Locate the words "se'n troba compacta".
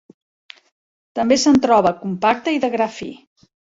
1.43-2.55